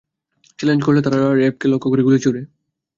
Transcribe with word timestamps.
Challenge 0.59 0.81
করলে 0.83 0.99
তারা 1.01 1.17
র্যাবকে 1.31 1.65
লক্ষ্য 1.67 1.87
করে 1.91 2.01
গুলি 2.03 2.19
ছোড়ে। 2.19 2.41